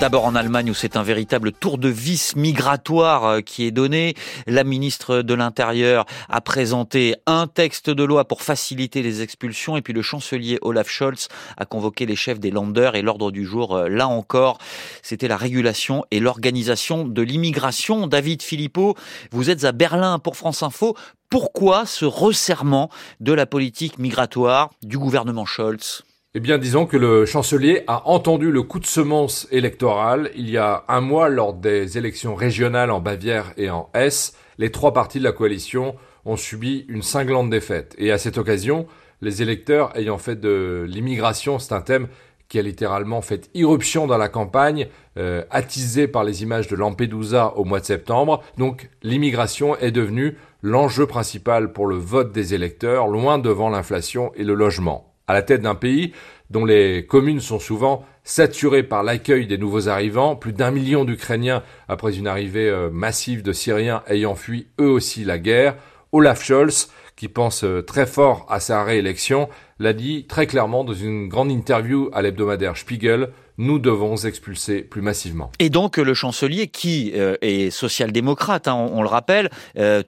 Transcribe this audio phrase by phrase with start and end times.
[0.00, 4.14] D'abord en Allemagne où c'est un véritable tour de vis migratoire euh, qui est donné.
[4.46, 9.82] La ministre de l'Intérieur a présenté un texte de loi pour faciliter les expulsions et
[9.82, 11.28] puis le chancelier Olaf Scholz
[11.58, 14.56] a convoqué les chefs des Länder et l'ordre du jour, euh, là encore,
[15.02, 18.06] c'était la régulation et l'organisation de l'immigration.
[18.06, 18.94] David Philippot,
[19.32, 20.96] vous êtes à Berlin pour France Info.
[21.28, 22.88] Pourquoi ce resserrement
[23.20, 26.04] de la politique migratoire du gouvernement Scholz?
[26.32, 30.58] Eh bien, disons que le chancelier a entendu le coup de semence électoral il y
[30.58, 34.36] a un mois lors des élections régionales en Bavière et en Hesse.
[34.56, 37.96] Les trois partis de la coalition ont subi une cinglante défaite.
[37.98, 38.86] Et à cette occasion,
[39.20, 42.06] les électeurs ayant fait de l'immigration, c'est un thème
[42.48, 44.86] qui a littéralement fait irruption dans la campagne,
[45.18, 48.40] euh, attisé par les images de Lampedusa au mois de septembre.
[48.56, 54.44] Donc l'immigration est devenue l'enjeu principal pour le vote des électeurs, loin devant l'inflation et
[54.44, 56.12] le logement à la tête d'un pays
[56.50, 61.62] dont les communes sont souvent saturées par l'accueil des nouveaux arrivants, plus d'un million d'Ukrainiens
[61.88, 65.76] après une arrivée euh, massive de Syriens ayant fui eux aussi la guerre,
[66.10, 70.94] Olaf Scholz, qui pense euh, très fort à sa réélection, l'a dit très clairement dans
[70.94, 75.52] une grande interview à l'hebdomadaire Spiegel, nous devons expulser plus massivement.
[75.60, 79.48] Et donc le chancelier, qui euh, est social-démocrate, hein, on, le rappelle,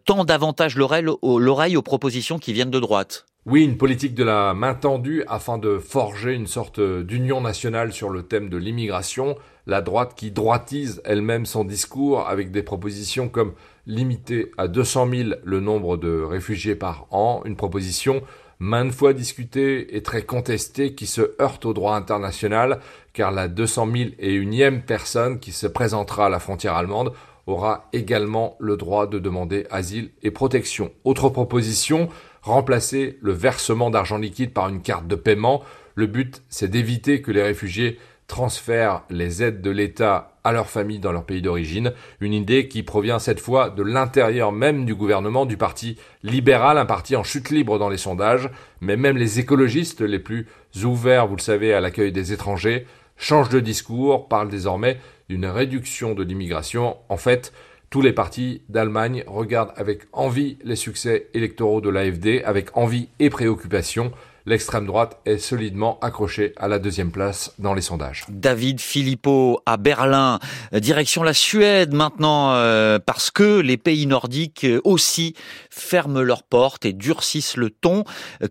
[0.04, 3.26] tend davantage l'oreille aux propositions qui viennent de droite.
[3.44, 8.08] Oui, une politique de la main tendue afin de forger une sorte d'union nationale sur
[8.08, 13.54] le thème de l'immigration, la droite qui droitise elle-même son discours avec des propositions comme
[13.84, 18.22] limiter à 200 000 le nombre de réfugiés par an, une proposition
[18.60, 22.78] maintes fois discutée et très contestée qui se heurte au droit international
[23.12, 27.12] car la 200 000 et unième personne qui se présentera à la frontière allemande
[27.48, 30.92] aura également le droit de demander asile et protection.
[31.02, 32.08] Autre proposition,
[32.42, 35.62] remplacer le versement d'argent liquide par une carte de paiement.
[35.94, 40.98] Le but, c'est d'éviter que les réfugiés transfèrent les aides de l'État à leur famille
[40.98, 45.46] dans leur pays d'origine, une idée qui provient cette fois de l'intérieur même du gouvernement
[45.46, 48.48] du parti libéral, un parti en chute libre dans les sondages,
[48.80, 50.46] mais même les écologistes les plus
[50.82, 52.86] ouverts, vous le savez, à l'accueil des étrangers,
[53.16, 54.98] changent de discours, parlent désormais
[55.28, 56.96] d'une réduction de l'immigration.
[57.08, 57.52] En fait,
[57.92, 63.28] tous les partis d'Allemagne regardent avec envie les succès électoraux de l'AFD, avec envie et
[63.28, 64.12] préoccupation
[64.46, 68.24] l'extrême droite est solidement accrochée à la deuxième place dans les sondages.
[68.28, 70.38] David Philippot à Berlin,
[70.72, 75.34] direction la Suède maintenant, euh, parce que les pays nordiques aussi
[75.70, 78.04] ferment leurs portes et durcissent le ton.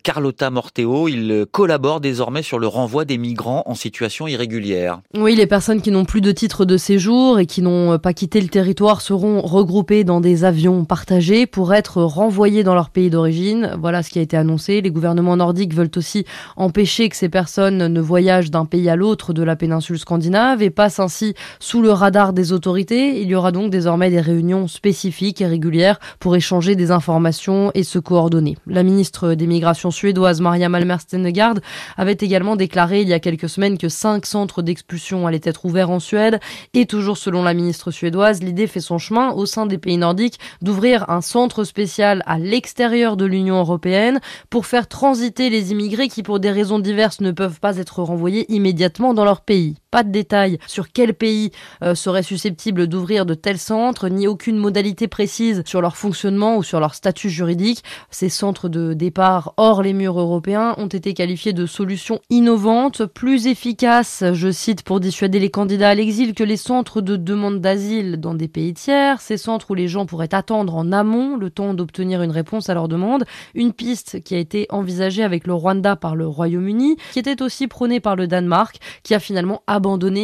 [0.04, 5.02] Carlotta Morteo, il collabore désormais sur le renvoi des migrants en situation irrégulière.
[5.16, 8.42] Oui, les personnes qui n'ont plus de titre de séjour et qui n'ont pas quitté
[8.42, 13.76] le territoire seront regroupées dans des avions partagés pour être renvoyées dans leur pays d'origine.
[13.80, 14.82] Voilà ce qui a été annoncé.
[14.82, 16.26] Les gouvernements nordiques veulent veulent aussi
[16.56, 20.70] empêcher que ces personnes ne voyagent d'un pays à l'autre de la péninsule scandinave et
[20.70, 23.22] passent ainsi sous le radar des autorités.
[23.22, 27.84] Il y aura donc désormais des réunions spécifiques et régulières pour échanger des informations et
[27.84, 28.58] se coordonner.
[28.68, 31.56] La ministre des Migrations suédoise, Maria Malmer Stenegard,
[31.98, 35.90] avait également déclaré il y a quelques semaines que cinq centres d'expulsion allaient être ouverts
[35.90, 36.40] en Suède.
[36.74, 40.40] Et toujours selon la ministre suédoise, l'idée fait son chemin au sein des pays nordiques
[40.62, 44.20] d'ouvrir un centre spécial à l'extérieur de l'Union européenne
[44.50, 48.52] pour faire transiter les immigrés qui, pour des raisons diverses, ne peuvent pas être renvoyés
[48.54, 49.81] immédiatement dans leur pays.
[49.92, 51.52] Pas de détails sur quel pays
[51.84, 56.64] euh, serait susceptible d'ouvrir de tels centres, ni aucune modalité précise sur leur fonctionnement ou
[56.64, 57.84] sur leur statut juridique.
[58.10, 63.48] Ces centres de départ hors les murs européens ont été qualifiés de solutions innovantes, plus
[63.48, 68.16] efficaces, je cite, pour dissuader les candidats à l'exil que les centres de demande d'asile
[68.18, 71.74] dans des pays tiers, ces centres où les gens pourraient attendre en amont le temps
[71.74, 73.26] d'obtenir une réponse à leur demande,
[73.56, 77.68] une piste qui a été envisagée avec le Rwanda par le Royaume-Uni, qui était aussi
[77.68, 79.64] prôné par le Danemark, qui a finalement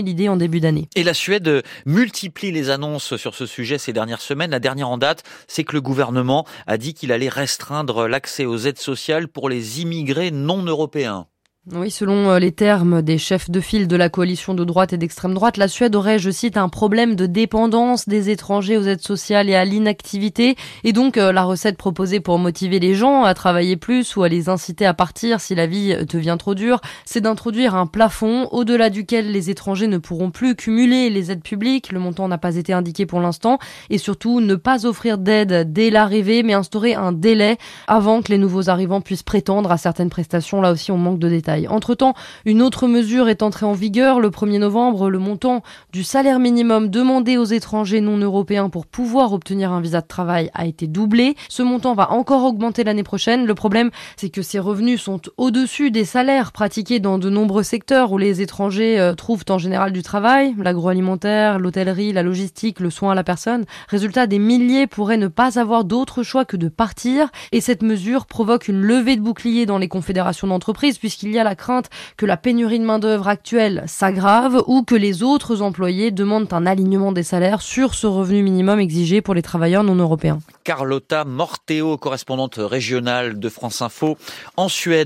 [0.01, 0.89] l'idée en début d'année.
[0.95, 4.51] Et la Suède multiplie les annonces sur ce sujet ces dernières semaines.
[4.51, 8.57] La dernière en date, c'est que le gouvernement a dit qu'il allait restreindre l'accès aux
[8.57, 11.27] aides sociales pour les immigrés non européens.
[11.75, 14.97] Oui, selon euh, les termes des chefs de file de la coalition de droite et
[14.97, 19.01] d'extrême droite, la Suède aurait, je cite, un problème de dépendance des étrangers aux aides
[19.01, 20.55] sociales et à l'inactivité.
[20.85, 24.29] Et donc, euh, la recette proposée pour motiver les gens à travailler plus ou à
[24.29, 28.89] les inciter à partir si la vie devient trop dure, c'est d'introduire un plafond au-delà
[28.89, 31.91] duquel les étrangers ne pourront plus cumuler les aides publiques.
[31.91, 33.59] Le montant n'a pas été indiqué pour l'instant.
[33.89, 37.57] Et surtout, ne pas offrir d'aide dès l'arrivée, mais instaurer un délai
[37.87, 40.61] avant que les nouveaux arrivants puissent prétendre à certaines prestations.
[40.61, 41.56] Là aussi, on manque de détails.
[41.67, 42.13] Entre-temps,
[42.45, 45.09] une autre mesure est entrée en vigueur le 1er novembre.
[45.09, 45.63] Le montant
[45.93, 50.51] du salaire minimum demandé aux étrangers non européens pour pouvoir obtenir un visa de travail
[50.53, 51.35] a été doublé.
[51.49, 53.45] Ce montant va encore augmenter l'année prochaine.
[53.45, 58.11] Le problème, c'est que ces revenus sont au-dessus des salaires pratiqués dans de nombreux secteurs
[58.11, 63.11] où les étrangers euh, trouvent en général du travail, l'agroalimentaire, l'hôtellerie, la logistique, le soin
[63.11, 63.65] à la personne.
[63.87, 68.25] Résultat, des milliers pourraient ne pas avoir d'autre choix que de partir et cette mesure
[68.25, 72.25] provoque une levée de boucliers dans les confédérations d'entreprises puisqu'il y a la crainte que
[72.25, 77.23] la pénurie de main-d'œuvre actuelle s'aggrave ou que les autres employés demandent un alignement des
[77.23, 80.39] salaires sur ce revenu minimum exigé pour les travailleurs non européens.
[80.63, 84.17] Carlotta Morteo, correspondante régionale de France Info
[84.57, 85.05] en Suède.